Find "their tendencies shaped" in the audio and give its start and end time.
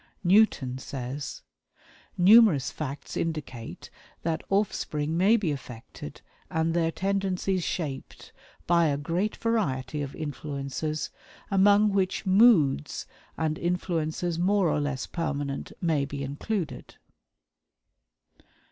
6.73-8.33